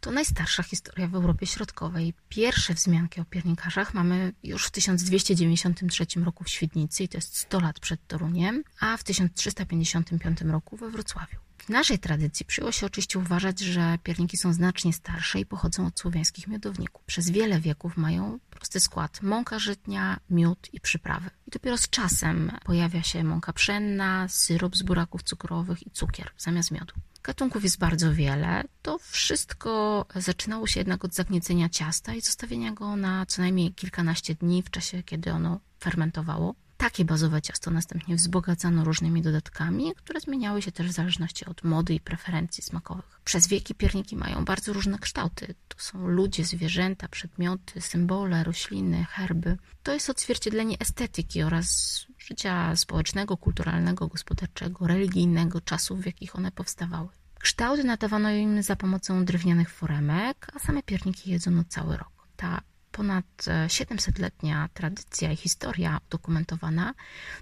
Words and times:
to 0.00 0.10
najstarsza 0.10 0.62
historia 0.62 1.08
w 1.08 1.14
Europie 1.14 1.46
Środkowej. 1.46 2.14
Pierwsze 2.28 2.74
wzmianki 2.74 3.20
o 3.20 3.24
piernikarzach 3.24 3.94
mamy 3.94 4.32
już 4.42 4.66
w 4.66 4.70
1293 4.70 6.06
roku 6.24 6.44
w 6.44 6.48
Świdnicy 6.48 7.02
i 7.04 7.08
to 7.08 7.18
jest 7.18 7.36
100 7.36 7.60
lat 7.60 7.80
przed 7.80 8.06
Toruniem, 8.06 8.64
a 8.80 8.96
w 8.96 9.04
1355 9.04 10.40
roku 10.40 10.76
we 10.76 10.90
Wrocławiu. 10.90 11.36
W 11.58 11.68
naszej 11.68 11.98
tradycji 11.98 12.46
przyjęło 12.46 12.72
się 12.72 12.86
oczywiście 12.86 13.18
uważać, 13.18 13.60
że 13.60 13.98
pierniki 14.02 14.36
są 14.36 14.52
znacznie 14.52 14.92
starsze 14.92 15.40
i 15.40 15.46
pochodzą 15.46 15.86
od 15.86 16.00
słowiańskich 16.00 16.46
miodowników. 16.46 17.04
Przez 17.04 17.30
wiele 17.30 17.60
wieków 17.60 17.96
mają 17.96 18.38
prosty 18.50 18.80
skład: 18.80 19.22
mąka 19.22 19.58
żytnia, 19.58 20.20
miód 20.30 20.68
i 20.72 20.80
przyprawy. 20.80 21.30
I 21.46 21.50
dopiero 21.50 21.78
z 21.78 21.88
czasem 21.88 22.52
pojawia 22.64 23.02
się 23.02 23.24
mąka 23.24 23.52
pszenna, 23.52 24.28
syrop 24.28 24.76
z 24.76 24.82
buraków 24.82 25.22
cukrowych 25.22 25.86
i 25.86 25.90
cukier 25.90 26.30
zamiast 26.38 26.70
miodu. 26.70 26.94
Gatunków 27.22 27.62
jest 27.62 27.78
bardzo 27.78 28.14
wiele. 28.14 28.64
To 28.82 28.98
wszystko 28.98 30.06
zaczynało 30.14 30.66
się 30.66 30.80
jednak 30.80 31.04
od 31.04 31.14
zagniecenia 31.14 31.68
ciasta 31.68 32.14
i 32.14 32.20
zostawienia 32.20 32.72
go 32.72 32.96
na 32.96 33.26
co 33.26 33.42
najmniej 33.42 33.74
kilkanaście 33.74 34.34
dni 34.34 34.62
w 34.62 34.70
czasie, 34.70 35.02
kiedy 35.02 35.32
ono 35.32 35.60
fermentowało. 35.80 36.54
Takie 36.80 37.04
bazowe 37.04 37.42
ciasto 37.42 37.70
następnie 37.70 38.16
wzbogacano 38.16 38.84
różnymi 38.84 39.22
dodatkami, 39.22 39.92
które 39.96 40.20
zmieniały 40.20 40.62
się 40.62 40.72
też 40.72 40.86
w 40.86 40.92
zależności 40.92 41.44
od 41.44 41.64
mody 41.64 41.94
i 41.94 42.00
preferencji 42.00 42.62
smakowych. 42.62 43.20
Przez 43.24 43.48
wieki 43.48 43.74
pierniki 43.74 44.16
mają 44.16 44.44
bardzo 44.44 44.72
różne 44.72 44.98
kształty. 44.98 45.54
To 45.68 45.78
są 45.78 46.08
ludzie, 46.08 46.44
zwierzęta, 46.44 47.08
przedmioty, 47.08 47.80
symbole, 47.80 48.44
rośliny, 48.44 49.04
herby. 49.10 49.56
To 49.82 49.92
jest 49.92 50.10
odzwierciedlenie 50.10 50.76
estetyki 50.78 51.42
oraz 51.42 52.00
życia 52.18 52.76
społecznego, 52.76 53.36
kulturalnego, 53.36 54.08
gospodarczego, 54.08 54.86
religijnego, 54.86 55.60
czasów, 55.60 56.00
w 56.00 56.06
jakich 56.06 56.36
one 56.36 56.52
powstawały. 56.52 57.08
Kształt 57.40 57.84
nadawano 57.84 58.30
im 58.30 58.62
za 58.62 58.76
pomocą 58.76 59.24
drewnianych 59.24 59.70
foremek, 59.70 60.46
a 60.54 60.58
same 60.58 60.82
pierniki 60.82 61.30
jedzono 61.30 61.64
cały 61.68 61.96
rok. 61.96 62.26
Ta 62.36 62.69
ponad 62.92 63.24
700-letnia 63.66 64.68
tradycja 64.74 65.32
i 65.32 65.36
historia 65.36 66.00
udokumentowana 66.08 66.94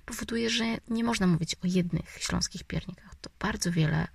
powoduje, 0.06 0.50
że 0.50 0.64
nie 0.88 1.04
można 1.04 1.26
mówić 1.26 1.54
o 1.54 1.58
jednych 1.64 2.18
śląskich 2.20 2.64
piernikach. 2.64 3.14
To 3.20 3.30
bardzo 3.40 3.72
wiele 3.72 4.08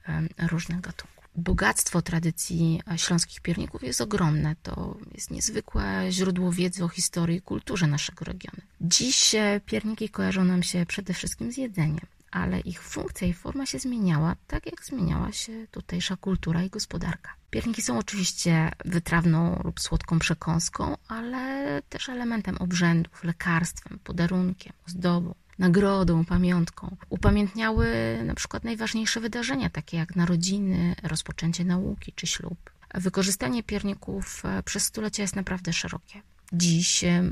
różnych 0.48 0.82
gatunków. 0.82 1.24
Bogactwo 1.36 2.02
tradycji 2.02 2.82
śląskich 2.98 3.42
pierników 3.42 3.84
jest 3.84 4.02
ogromne. 4.02 4.56
To 4.64 4.98
jest 5.14 5.32
niezwykłe 5.32 6.06
źródło 6.10 6.52
wiedzy 6.52 6.84
o 6.84 6.90
historii 6.90 7.38
i 7.38 7.42
kulturze 7.42 7.88
naszego 7.88 8.26
regionu. 8.26 8.62
Dziś 8.82 9.36
e, 9.36 9.62
pierniki 9.66 10.10
kojarzą 10.10 10.44
nam 10.44 10.64
się 10.64 10.86
przede 10.86 11.14
wszystkim 11.14 11.52
z 11.52 11.58
jedzeniem 11.58 12.06
ale 12.34 12.60
ich 12.60 12.82
funkcja 12.82 13.28
i 13.28 13.34
forma 13.34 13.66
się 13.66 13.80
zmieniała, 13.80 14.36
tak 14.48 14.66
jak 14.66 14.86
zmieniała 14.86 15.32
się 15.32 15.68
tutejsza 15.72 16.18
kultura 16.18 16.64
i 16.64 16.70
gospodarka. 16.70 17.30
Pierniki 17.54 17.82
są 17.82 17.98
oczywiście 17.98 18.72
wytrawną 18.86 19.62
lub 19.64 19.80
słodką 19.80 20.20
przekąską, 20.20 20.98
ale 21.08 21.82
też 21.90 22.10
elementem 22.10 22.58
obrzędów, 22.58 23.24
lekarstwem, 23.24 24.00
podarunkiem, 24.04 24.74
ozdobą, 24.88 25.36
nagrodą, 25.60 26.26
pamiątką. 26.26 26.98
Upamiętniały 27.10 27.88
na 28.26 28.36
przykład 28.36 28.64
najważniejsze 28.64 29.20
wydarzenia, 29.20 29.70
takie 29.70 29.98
jak 29.98 30.16
narodziny, 30.16 30.96
rozpoczęcie 31.04 31.66
nauki 31.66 32.14
czy 32.16 32.28
ślub. 32.28 32.72
Wykorzystanie 32.94 33.64
pierników 33.64 34.46
e, 34.46 34.64
przez 34.64 34.84
stulecia 34.84 35.22
jest 35.22 35.36
naprawdę 35.36 35.74
szerokie. 35.74 36.22
Dziś 36.54 37.04
e, 37.04 37.30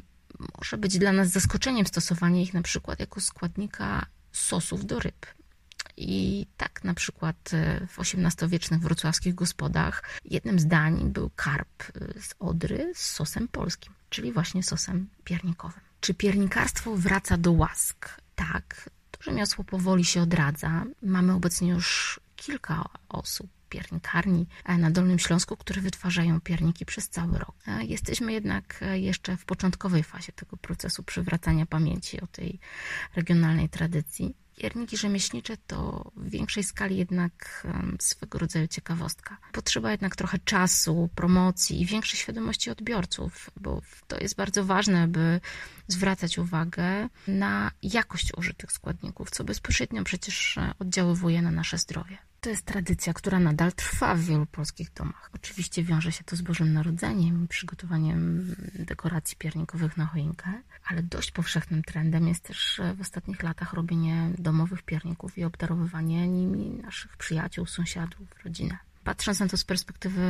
może 0.58 0.78
być 0.78 0.98
dla 0.98 1.12
nas 1.12 1.28
zaskoczeniem 1.28 1.86
stosowanie 1.86 2.44
ich 2.44 2.54
na 2.54 2.62
przykład 2.62 3.00
jako 3.00 3.22
składnika 3.22 4.06
sosów 4.32 4.86
do 4.86 5.00
ryb. 5.00 5.26
I 5.98 6.46
tak 6.58 6.84
na 6.84 6.94
przykład 6.94 7.52
e, 7.54 7.88
w 7.88 8.00
XVIII-wiecznych 8.00 8.82
wrocławskich 8.82 9.36
gospodach 9.36 10.04
jednym 10.26 10.60
z 10.60 10.68
dań 10.68 11.12
był 11.12 11.30
karp 11.36 11.84
e, 11.84 12.22
z 12.22 12.34
Odry 12.40 12.92
z 12.96 13.06
sosem 13.06 13.48
polskim, 13.48 13.94
czyli 14.10 14.34
właśnie 14.34 14.64
sosem 14.64 15.10
piernikowym. 15.24 15.82
Czy 16.00 16.14
piernikarstwo 16.14 16.96
wraca 16.96 17.38
do 17.38 17.52
łask? 17.52 18.22
Tak, 18.36 18.90
to 19.12 19.24
rzemiosło 19.24 19.64
powoli 19.64 20.06
się 20.06 20.22
odradza. 20.22 20.84
Mamy 21.02 21.34
obecnie 21.34 21.70
już 21.70 22.20
kilka 22.36 22.90
osób, 23.10 23.50
piernikarni 23.70 24.48
e, 24.66 24.78
na 24.78 24.92
Dolnym 24.92 25.20
Śląsku, 25.20 25.58
które 25.58 25.82
wytwarzają 25.82 26.42
pierniki 26.42 26.86
przez 26.86 27.10
cały 27.10 27.40
rok. 27.40 27.56
Jesteśmy 27.82 28.34
jednak 28.34 28.84
jeszcze 28.94 29.38
w 29.38 29.46
początkowej 29.46 30.04
fazie 30.04 30.32
tego 30.32 30.58
procesu 30.58 31.04
przywracania 31.04 31.66
pamięci 31.66 32.22
o 32.22 32.28
tej 32.28 32.60
regionalnej 33.16 33.70
tradycji. 33.70 34.36
Pierniki 34.62 34.98
rzemieślnicze 34.98 35.58
to 35.68 36.12
w 36.16 36.30
większej 36.30 36.64
skali 36.64 36.98
jednak 36.98 37.68
swego 38.00 38.40
rodzaju 38.40 38.68
ciekawostka. 38.68 39.38
Potrzeba 39.52 39.92
jednak 39.92 40.16
trochę 40.16 40.40
czasu, 40.40 41.10
promocji 41.16 41.82
i 41.82 41.86
większej 41.86 42.20
świadomości 42.20 42.70
odbiorców, 42.70 43.50
bo 43.62 43.82
to 44.08 44.20
jest 44.20 44.36
bardzo 44.36 44.66
ważne, 44.66 45.08
by 45.08 45.42
zwracać 45.88 46.38
uwagę 46.38 47.10
na 47.28 47.72
jakość 47.84 48.38
użytych 48.38 48.72
składników, 48.72 49.32
co 49.32 49.44
bezpośrednio 49.44 50.04
przecież 50.04 50.60
oddziaływuje 50.80 51.42
na 51.42 51.52
nasze 51.52 51.78
zdrowie. 51.78 52.18
To 52.42 52.50
jest 52.50 52.66
tradycja, 52.66 53.14
która 53.14 53.40
nadal 53.40 53.74
trwa 53.74 54.16
w 54.16 54.20
wielu 54.20 54.46
polskich 54.46 54.94
domach. 54.94 55.30
Oczywiście 55.36 55.84
wiąże 55.84 56.12
się 56.12 56.24
to 56.24 56.36
z 56.36 56.42
Bożym 56.42 56.74
Narodzeniem 56.74 57.46
i 57.46 57.48
przygotowaniem 57.48 58.56
dekoracji 58.76 59.38
piernikowych 59.38 59.98
na 59.98 60.06
choinkę, 60.06 60.54
ale 60.86 61.04
dość 61.04 61.32
powszechnym 61.32 61.84
trendem 61.84 62.28
jest 62.28 62.44
też 62.44 62.82
w 62.96 63.02
ostatnich 63.02 63.44
latach 63.44 63.74
robienie 63.74 64.30
domowych 64.38 64.82
pierników 64.82 65.38
i 65.38 65.44
obdarowywanie 65.44 66.28
nimi 66.28 66.70
naszych 66.70 67.18
przyjaciół, 67.18 67.66
sąsiadów, 67.66 68.28
rodzinę. 68.46 68.78
Patrząc 69.04 69.40
na 69.40 69.48
to 69.48 69.58
z 69.58 69.64
perspektywy 69.64 70.22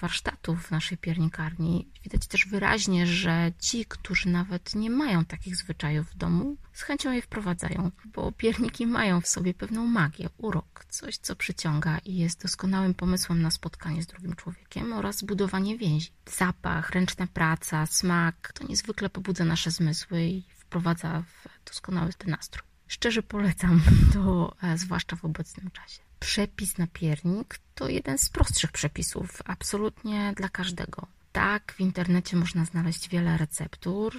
warsztatów 0.00 0.66
w 0.66 0.70
naszej 0.70 0.98
piernikarni, 0.98 1.88
widać 2.02 2.26
też 2.26 2.46
wyraźnie, 2.46 3.06
że 3.06 3.52
ci, 3.58 3.84
którzy 3.84 4.28
nawet 4.28 4.74
nie 4.74 4.90
mają 4.90 5.24
takich 5.24 5.56
zwyczajów 5.56 6.10
w 6.10 6.16
domu, 6.16 6.56
z 6.72 6.82
chęcią 6.82 7.12
je 7.12 7.22
wprowadzają, 7.22 7.90
bo 8.04 8.32
pierniki 8.32 8.86
mają 8.86 9.20
w 9.20 9.26
sobie 9.26 9.54
pewną 9.54 9.86
magię, 9.86 10.28
urok, 10.38 10.84
coś, 10.88 11.16
co 11.16 11.36
przyciąga 11.36 11.98
i 11.98 12.16
jest 12.16 12.42
doskonałym 12.42 12.94
pomysłem 12.94 13.42
na 13.42 13.50
spotkanie 13.50 14.02
z 14.02 14.06
drugim 14.06 14.36
człowiekiem 14.36 14.92
oraz 14.92 15.22
budowanie 15.22 15.78
więzi. 15.78 16.12
Zapach, 16.26 16.90
ręczna 16.90 17.26
praca, 17.26 17.86
smak 17.86 18.52
to 18.52 18.66
niezwykle 18.66 19.10
pobudza 19.10 19.44
nasze 19.44 19.70
zmysły 19.70 20.22
i 20.22 20.44
wprowadza 20.56 21.22
w 21.22 21.48
doskonały 21.68 22.10
nastrój. 22.26 22.66
Szczerze 22.86 23.22
polecam 23.22 23.82
to, 24.14 24.56
e, 24.62 24.78
zwłaszcza 24.78 25.16
w 25.16 25.24
obecnym 25.24 25.70
czasie 25.70 26.09
przepis 26.20 26.78
na 26.78 26.86
piernik 26.86 27.58
to 27.74 27.88
jeden 27.88 28.18
z 28.18 28.28
prostszych 28.28 28.72
przepisów, 28.72 29.42
absolutnie 29.44 30.32
dla 30.36 30.48
każdego. 30.48 31.06
Tak, 31.32 31.72
w 31.72 31.80
internecie 31.80 32.36
można 32.36 32.64
znaleźć 32.64 33.08
wiele 33.08 33.36
receptur, 33.36 34.14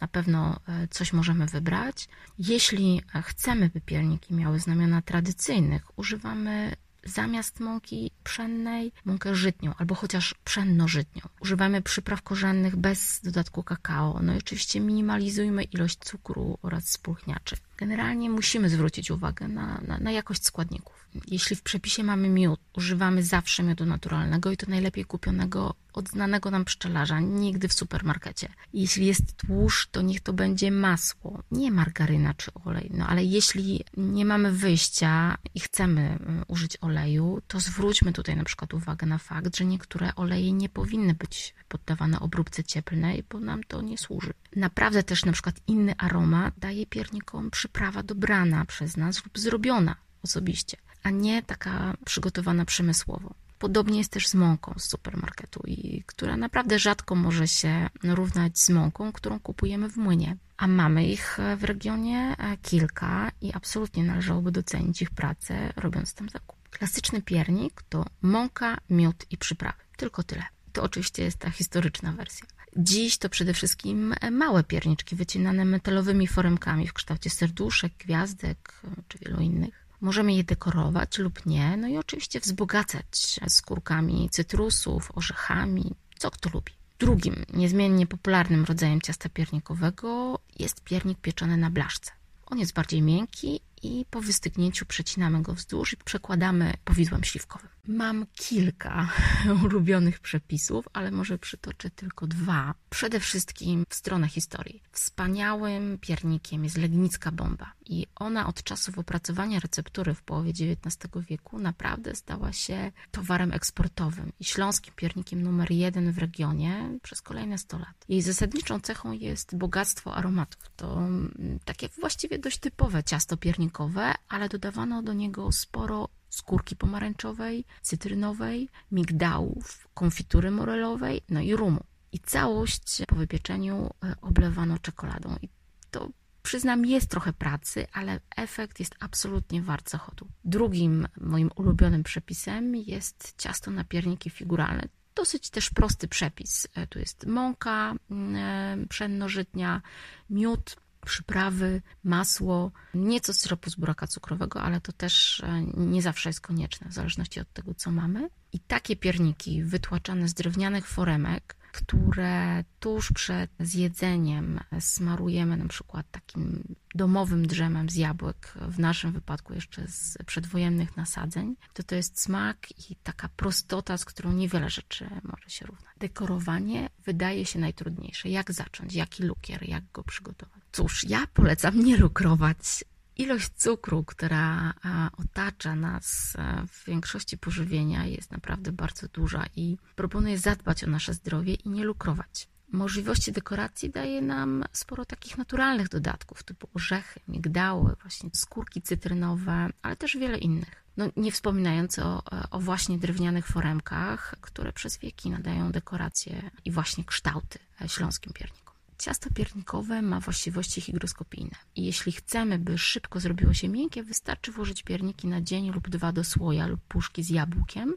na 0.00 0.08
pewno 0.08 0.60
e, 0.68 0.88
coś 0.88 1.12
możemy 1.12 1.46
wybrać. 1.46 2.08
Jeśli 2.38 3.02
chcemy, 3.22 3.70
by 3.74 3.80
pierniki 3.80 4.34
miały 4.34 4.60
znamiona 4.60 5.02
tradycyjnych, 5.02 5.98
używamy 5.98 6.76
zamiast 7.04 7.60
mąki 7.60 8.10
pszennej 8.24 8.92
mąkę 9.04 9.34
żytnią 9.34 9.74
albo 9.78 9.94
chociaż 9.94 10.34
pszenno-żytnią. 10.44 11.22
Używamy 11.40 11.82
przypraw 11.82 12.22
korzennych 12.22 12.76
bez 12.76 13.20
dodatku 13.24 13.62
kakao. 13.62 14.20
No 14.22 14.34
i 14.34 14.38
oczywiście 14.38 14.80
minimalizujmy 14.80 15.62
ilość 15.62 15.98
cukru 15.98 16.58
oraz 16.62 16.88
spulchniaczy. 16.88 17.56
Generalnie 17.76 18.30
musimy 18.30 18.68
zwrócić 18.70 19.10
uwagę 19.10 19.48
na, 19.48 19.80
na, 19.86 19.98
na, 19.98 20.10
jakość 20.10 20.44
składników. 20.44 21.08
Jeśli 21.28 21.56
w 21.56 21.62
przepisie 21.62 22.04
mamy 22.04 22.28
miód, 22.28 22.60
używamy 22.76 23.22
zawsze 23.22 23.62
miodu 23.62 23.86
naturalnego 23.86 24.50
i 24.50 24.56
to 24.56 24.66
najlepiej 24.70 25.04
kupionego 25.04 25.74
od 25.92 26.08
znanego 26.08 26.50
nam 26.50 26.64
pszczelarza, 26.64 27.20
nigdy 27.20 27.68
w 27.68 27.72
supermarkecie. 27.72 28.48
Jeśli 28.72 29.06
jest 29.06 29.36
tłuszcz, 29.36 29.88
to 29.90 30.02
niech 30.02 30.20
to 30.20 30.32
będzie 30.32 30.70
masło, 30.70 31.42
nie 31.50 31.70
margaryna 31.70 32.34
czy 32.34 32.50
olej. 32.64 32.90
No 32.94 33.06
ale 33.06 33.24
jeśli 33.24 33.84
nie 33.96 34.24
mamy 34.24 34.52
wyjścia 34.52 35.38
i 35.54 35.60
chcemy 35.60 36.18
y, 36.42 36.44
użyć 36.46 36.76
oleju, 36.80 37.42
to 37.48 37.60
zwróćmy 37.60 38.12
tutaj 38.14 38.36
na 38.36 38.44
przykład 38.44 38.74
uwagę 38.74 39.06
na 39.06 39.18
fakt, 39.18 39.56
że 39.56 39.64
niektóre 39.64 40.14
oleje 40.14 40.52
nie 40.52 40.68
powinny 40.68 41.14
być 41.14 41.54
poddawane 41.68 42.20
obróbce 42.20 42.64
cieplnej, 42.64 43.24
bo 43.30 43.40
nam 43.40 43.64
to 43.64 43.82
nie 43.82 43.98
służy. 43.98 44.32
Naprawdę 44.56 45.02
też 45.02 45.24
na 45.24 45.32
przykład 45.32 45.56
inny 45.66 45.94
aromat 45.98 46.54
daje 46.58 46.86
piernikom 46.86 47.50
przyprawa 47.50 48.02
dobrana 48.02 48.64
przez 48.64 48.96
nas 48.96 49.24
lub 49.24 49.38
zrobiona 49.38 49.96
osobiście, 50.22 50.76
a 51.02 51.10
nie 51.10 51.42
taka 51.42 51.96
przygotowana 52.04 52.64
przemysłowo. 52.64 53.34
Podobnie 53.58 53.98
jest 53.98 54.12
też 54.12 54.28
z 54.28 54.34
mąką 54.34 54.74
z 54.78 54.84
supermarketu, 54.84 55.62
i 55.66 56.02
która 56.06 56.36
naprawdę 56.36 56.78
rzadko 56.78 57.14
może 57.14 57.48
się 57.48 57.88
równać 58.02 58.58
z 58.58 58.70
mąką, 58.70 59.12
którą 59.12 59.40
kupujemy 59.40 59.88
w 59.88 59.96
młynie. 59.96 60.36
A 60.56 60.66
mamy 60.66 61.06
ich 61.06 61.38
w 61.56 61.64
regionie 61.64 62.36
kilka 62.62 63.30
i 63.40 63.52
absolutnie 63.52 64.04
należałoby 64.04 64.52
docenić 64.52 65.02
ich 65.02 65.10
pracę, 65.10 65.72
robiąc 65.76 66.14
tam 66.14 66.28
zakup. 66.28 66.53
Klasyczny 66.78 67.22
piernik 67.22 67.82
to 67.88 68.04
mąka, 68.22 68.78
miód 68.90 69.26
i 69.30 69.38
przyprawy. 69.38 69.78
Tylko 69.96 70.22
tyle. 70.22 70.42
To 70.72 70.82
oczywiście 70.82 71.22
jest 71.22 71.38
ta 71.38 71.50
historyczna 71.50 72.12
wersja. 72.12 72.46
Dziś 72.76 73.18
to 73.18 73.28
przede 73.28 73.54
wszystkim 73.54 74.14
małe 74.30 74.64
pierniczki 74.64 75.16
wycinane 75.16 75.64
metalowymi 75.64 76.26
foremkami 76.26 76.88
w 76.88 76.92
kształcie 76.92 77.30
serduszek, 77.30 77.92
gwiazdek 77.98 78.80
czy 79.08 79.18
wielu 79.18 79.40
innych. 79.40 79.86
Możemy 80.00 80.34
je 80.34 80.44
dekorować 80.44 81.18
lub 81.18 81.46
nie, 81.46 81.76
no 81.76 81.88
i 81.88 81.96
oczywiście 81.96 82.40
wzbogacać 82.40 83.40
skórkami 83.48 84.28
cytrusów, 84.30 85.12
orzechami, 85.14 85.94
co 86.18 86.30
kto 86.30 86.50
lubi. 86.50 86.72
Drugim 86.98 87.44
niezmiennie 87.52 88.06
popularnym 88.06 88.64
rodzajem 88.64 89.00
ciasta 89.00 89.28
piernikowego 89.28 90.38
jest 90.58 90.80
piernik 90.80 91.18
pieczony 91.18 91.56
na 91.56 91.70
blaszce. 91.70 92.12
On 92.46 92.58
jest 92.58 92.72
bardziej 92.72 93.02
miękki 93.02 93.60
i 93.84 94.06
po 94.10 94.20
wystygnięciu 94.20 94.86
przecinamy 94.86 95.42
go 95.42 95.54
wzdłuż 95.54 95.92
i 95.92 95.96
przekładamy 95.96 96.74
powidłem 96.84 97.24
śliwkowym. 97.24 97.73
Mam 97.88 98.26
kilka 98.34 99.08
ulubionych 99.64 100.20
przepisów, 100.20 100.88
ale 100.92 101.10
może 101.10 101.38
przytoczę 101.38 101.90
tylko 101.90 102.26
dwa. 102.26 102.74
Przede 102.90 103.20
wszystkim 103.20 103.84
w 103.88 103.94
stronę 103.94 104.28
historii. 104.28 104.82
Wspaniałym 104.92 105.98
piernikiem 106.00 106.64
jest 106.64 106.76
legnicka 106.76 107.32
bomba 107.32 107.72
i 107.86 108.06
ona 108.16 108.46
od 108.46 108.62
czasów 108.62 108.98
opracowania 108.98 109.60
receptury 109.60 110.14
w 110.14 110.22
połowie 110.22 110.50
XIX 110.50 111.14
wieku 111.28 111.58
naprawdę 111.58 112.14
stała 112.14 112.52
się 112.52 112.92
towarem 113.10 113.52
eksportowym 113.52 114.32
i 114.40 114.44
śląskim 114.44 114.94
piernikiem 114.96 115.42
numer 115.42 115.70
jeden 115.70 116.12
w 116.12 116.18
regionie 116.18 116.98
przez 117.02 117.22
kolejne 117.22 117.58
100 117.58 117.78
lat. 117.78 118.04
Jej 118.08 118.22
zasadniczą 118.22 118.80
cechą 118.80 119.12
jest 119.12 119.56
bogactwo 119.56 120.14
aromatów. 120.14 120.70
To 120.76 120.98
mm, 120.98 121.58
takie 121.64 121.88
właściwie 122.00 122.38
dość 122.38 122.58
typowe 122.58 123.04
ciasto 123.04 123.36
piernikowe, 123.36 124.14
ale 124.28 124.48
dodawano 124.48 125.02
do 125.02 125.12
niego 125.12 125.52
sporo 125.52 126.08
skórki 126.34 126.76
pomarańczowej, 126.76 127.64
cytrynowej, 127.82 128.68
migdałów, 128.92 129.88
konfitury 129.94 130.50
morelowej, 130.50 131.22
no 131.28 131.40
i 131.40 131.56
rumu. 131.56 131.80
I 132.12 132.18
całość 132.18 133.02
po 133.08 133.16
wypieczeniu 133.16 133.90
e, 134.04 134.14
oblewano 134.20 134.78
czekoladą. 134.78 135.36
I 135.42 135.48
to 135.90 136.08
przyznam, 136.42 136.86
jest 136.86 137.10
trochę 137.10 137.32
pracy, 137.32 137.86
ale 137.92 138.20
efekt 138.36 138.80
jest 138.80 138.94
absolutnie 139.00 139.62
wart 139.62 139.90
zachodu. 139.90 140.28
Drugim 140.44 141.08
moim 141.20 141.50
ulubionym 141.56 142.02
przepisem 142.02 142.76
jest 142.76 143.34
ciasto 143.38 143.70
na 143.70 143.84
pierniki 143.84 144.30
figuralne. 144.30 144.88
Dosyć 145.14 145.50
też 145.50 145.70
prosty 145.70 146.08
przepis. 146.08 146.68
E, 146.74 146.86
tu 146.86 146.98
jest 146.98 147.26
mąka 147.26 147.94
mm, 148.10 148.36
e, 148.36 148.86
pszenno-żytnia, 148.86 149.82
miód, 150.30 150.76
przyprawy, 151.04 151.82
masło, 152.04 152.72
nieco 152.94 153.34
syropu 153.34 153.70
z 153.70 153.74
buraka 153.74 154.06
cukrowego, 154.06 154.62
ale 154.62 154.80
to 154.80 154.92
też 154.92 155.40
e, 155.40 155.62
nie 155.76 156.02
zawsze 156.02 156.28
jest 156.28 156.40
konieczne, 156.40 156.88
w 156.88 156.92
zależności 156.92 157.40
od 157.40 157.52
tego, 157.52 157.74
co 157.74 157.90
mamy. 157.90 158.28
I 158.52 158.60
takie 158.60 158.96
pierniki 158.96 159.62
wytłaczane 159.64 160.28
z 160.28 160.34
drewnianych 160.34 160.86
foremek, 160.86 161.56
które 161.74 162.64
tuż 162.80 163.12
przed 163.12 163.50
zjedzeniem 163.60 164.60
smarujemy 164.80 165.56
na 165.56 165.68
przykład 165.68 166.10
takim 166.10 166.74
domowym 166.94 167.46
drzemem 167.46 167.90
z 167.90 167.94
jabłek, 167.94 168.54
w 168.60 168.78
naszym 168.78 169.12
wypadku 169.12 169.54
jeszcze 169.54 169.88
z 169.88 170.18
przedwojennych 170.26 170.96
nasadzeń, 170.96 171.56
to 171.72 171.82
to 171.82 171.94
jest 171.94 172.20
smak 172.20 172.90
i 172.90 172.96
taka 172.96 173.28
prostota, 173.28 173.98
z 173.98 174.04
którą 174.04 174.32
niewiele 174.32 174.70
rzeczy 174.70 175.10
może 175.22 175.50
się 175.50 175.66
równać. 175.66 175.94
Dekorowanie 175.98 176.88
wydaje 177.04 177.46
się 177.46 177.58
najtrudniejsze. 177.58 178.28
Jak 178.28 178.52
zacząć? 178.52 178.94
Jaki 178.94 179.22
lukier? 179.22 179.68
Jak 179.68 179.84
go 179.92 180.04
przygotować? 180.04 180.63
Cóż, 180.74 181.04
ja 181.08 181.26
polecam 181.34 181.84
nie 181.84 181.96
lukrować. 181.96 182.84
Ilość 183.16 183.50
cukru, 183.56 184.04
która 184.04 184.74
otacza 185.18 185.74
nas 185.74 186.36
e, 186.38 186.66
w 186.66 186.84
większości 186.84 187.38
pożywienia, 187.38 188.06
jest 188.06 188.30
naprawdę 188.30 188.72
bardzo 188.72 189.08
duża 189.08 189.44
i 189.56 189.76
proponuję 189.96 190.38
zadbać 190.38 190.84
o 190.84 190.86
nasze 190.86 191.14
zdrowie 191.14 191.54
i 191.54 191.68
nie 191.68 191.84
lukrować. 191.84 192.48
Możliwości 192.72 193.32
dekoracji 193.32 193.90
daje 193.90 194.22
nam 194.22 194.64
sporo 194.72 195.04
takich 195.04 195.38
naturalnych 195.38 195.88
dodatków, 195.88 196.42
typu 196.42 196.68
orzechy, 196.74 197.20
migdały, 197.28 197.96
właśnie 198.02 198.30
skórki 198.32 198.82
cytrynowe, 198.82 199.70
ale 199.82 199.96
też 199.96 200.16
wiele 200.16 200.38
innych. 200.38 200.84
No, 200.96 201.04
nie 201.16 201.32
wspominając 201.32 201.98
o, 201.98 202.22
o 202.50 202.60
właśnie 202.60 202.98
drewnianych 202.98 203.46
foremkach, 203.46 204.34
które 204.40 204.72
przez 204.72 204.98
wieki 204.98 205.30
nadają 205.30 205.72
dekoracje 205.72 206.50
i 206.64 206.70
właśnie 206.70 207.04
kształty 207.04 207.58
śląskim 207.86 208.32
piernikom. 208.32 208.63
Ciasto 208.98 209.30
piernikowe 209.34 210.02
ma 210.02 210.20
właściwości 210.20 210.80
hygroskopijne 210.80 211.56
i 211.76 211.84
jeśli 211.84 212.12
chcemy, 212.12 212.58
by 212.58 212.78
szybko 212.78 213.20
zrobiło 213.20 213.54
się 213.54 213.68
miękkie, 213.68 214.02
wystarczy 214.02 214.52
włożyć 214.52 214.82
pierniki 214.82 215.26
na 215.26 215.40
dzień 215.40 215.70
lub 215.70 215.88
dwa 215.88 216.12
do 216.12 216.24
słoja 216.24 216.66
lub 216.66 216.80
puszki 216.80 217.22
z 217.22 217.30
jabłkiem, 217.30 217.94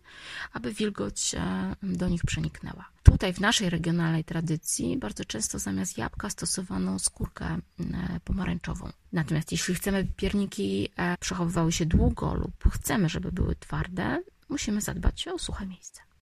aby 0.54 0.74
wilgoć 0.74 1.36
e, 1.36 1.76
do 1.84 2.10
nich 2.10 2.22
przeniknęła. 2.26 2.86
Tutaj 3.04 3.34
w 3.34 3.40
naszej 3.40 3.70
regionalnej 3.70 4.24
tradycji 4.24 4.98
bardzo 4.98 5.26
często 5.26 5.60
zamiast 5.60 5.98
jabłka 5.98 6.30
stosowano 6.30 7.00
skórkę 7.00 7.46
e, 7.46 7.60
pomarańczową. 8.24 8.92
Natomiast 9.14 9.52
jeśli 9.52 9.76
chcemy, 9.76 10.04
by 10.04 10.14
pierniki 10.14 10.90
e, 10.98 11.18
przechowywały 11.18 11.72
się 11.72 11.86
długo 11.86 12.34
lub 12.34 12.74
chcemy, 12.74 13.10
żeby 13.10 13.32
były 13.32 13.56
twarde, 13.56 14.24
musimy 14.50 14.82
zadbać 14.82 15.28
o 15.28 15.40
suche 15.40 15.66
miejsce. 15.66 16.07